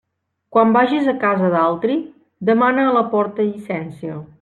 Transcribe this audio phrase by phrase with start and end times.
[0.55, 1.99] Quan vagis a casa d'altri,
[2.53, 4.23] demana a la porta llicència.